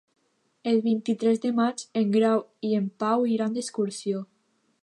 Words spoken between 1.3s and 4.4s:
de maig en Grau i en Pau iran d'excursió.